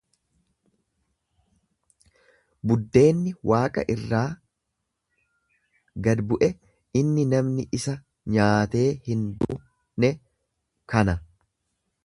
[2.71, 4.23] Buddeenni waaqa irraa
[6.07, 6.49] gad bu’e
[7.03, 7.97] inni namni isaa
[8.37, 10.11] nyaatee hin du’ne
[10.95, 11.17] kana.